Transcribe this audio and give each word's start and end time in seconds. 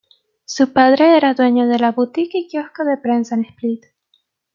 Su 0.45 0.73
padre 0.73 1.15
era 1.15 1.35
dueño 1.35 1.67
de 1.67 1.77
la 1.77 1.91
boutique 1.91 2.39
y 2.39 2.47
quiosco 2.49 2.83
de 2.85 2.97
prensa 2.97 3.35
en 3.35 3.41
Split. 3.45 3.83